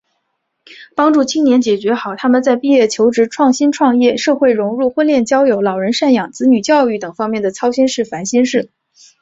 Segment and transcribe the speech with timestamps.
[0.95, 8.71] 帮助青年解决好他们在毕业求职、创新创业、社会融入、婚恋交友、老人赡养、子女教育等方面的操心事、烦心事……